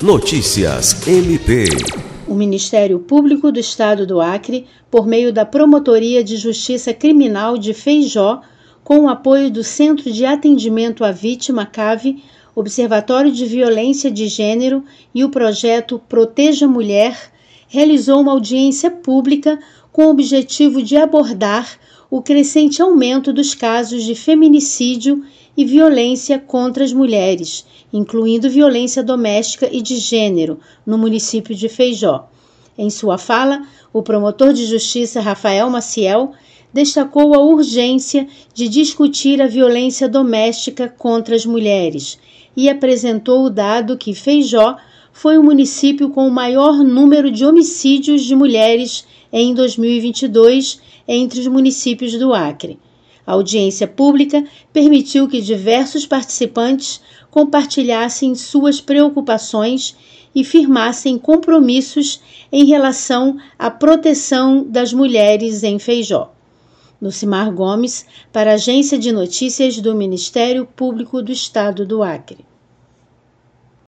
[0.00, 1.64] Notícias MP.
[2.28, 7.74] O Ministério Público do Estado do Acre, por meio da Promotoria de Justiça Criminal de
[7.74, 8.40] Feijó,
[8.84, 12.22] com o apoio do Centro de Atendimento à Vítima CAVE,
[12.54, 17.18] Observatório de Violência de Gênero e o projeto Proteja Mulher,
[17.66, 19.58] realizou uma audiência pública
[19.90, 21.76] com o objetivo de abordar
[22.10, 25.22] o crescente aumento dos casos de feminicídio
[25.56, 32.28] e violência contra as mulheres, incluindo violência doméstica e de gênero, no município de Feijó.
[32.78, 33.62] Em sua fala,
[33.92, 36.32] o promotor de justiça Rafael Maciel
[36.72, 42.18] destacou a urgência de discutir a violência doméstica contra as mulheres
[42.56, 44.76] e apresentou o dado que Feijó
[45.12, 51.46] foi o município com o maior número de homicídios de mulheres em 2022 entre os
[51.46, 52.78] municípios do Acre.
[53.26, 57.00] A audiência pública permitiu que diversos participantes
[57.30, 59.96] compartilhassem suas preocupações
[60.34, 62.20] e firmassem compromissos
[62.52, 66.32] em relação à proteção das mulheres em Feijó.
[67.00, 72.44] Lucimar Gomes, para a Agência de Notícias do Ministério Público do Estado do Acre.